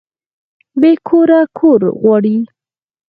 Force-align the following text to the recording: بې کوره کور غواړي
بې 0.79 0.91
کوره 1.07 1.39
کور 1.57 1.81
غواړي 2.01 2.37